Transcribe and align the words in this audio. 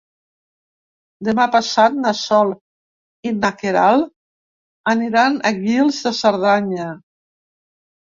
Demà 1.27 1.43
passat 1.55 1.97
na 2.05 2.13
Sol 2.19 2.53
i 3.31 3.33
na 3.41 3.51
Queralt 3.59 4.07
aniran 4.95 5.37
a 5.51 5.53
Guils 5.59 6.01
de 6.07 6.15
Cerdanya. 6.21 6.89